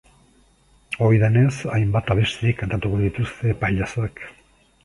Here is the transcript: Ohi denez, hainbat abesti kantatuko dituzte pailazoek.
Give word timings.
Ohi 1.07 1.19
denez, 1.25 1.51
hainbat 1.75 2.11
abesti 2.15 2.57
kantatuko 2.63 3.03
dituzte 3.05 3.55
pailazoek. 3.63 4.27